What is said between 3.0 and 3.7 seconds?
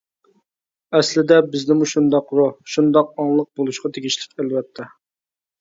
ئاڭلىقلىق